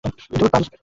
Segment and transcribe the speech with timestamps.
[0.31, 0.63] ধুর, বাল।